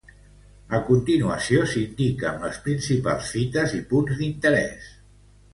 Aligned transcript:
A 0.77 0.79
continuació 0.87 1.67
s'indiquen 1.73 2.41
les 2.45 2.57
principals 2.69 3.29
fites 3.37 3.77
i 3.81 3.83
punts 3.93 4.19
d'interès. 4.23 4.93